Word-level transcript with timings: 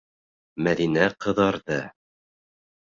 -Мәҙинә 0.67 1.03
ҡыҙарҙы. 1.27 1.79